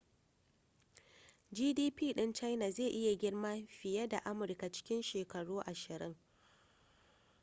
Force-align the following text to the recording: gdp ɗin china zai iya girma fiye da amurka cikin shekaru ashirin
gdp 1.55 2.13
ɗin 2.15 2.33
china 2.33 2.71
zai 2.71 2.89
iya 2.89 3.15
girma 3.15 3.67
fiye 3.67 4.07
da 4.07 4.17
amurka 4.25 4.71
cikin 4.71 5.01
shekaru 5.03 5.59
ashirin 5.61 6.15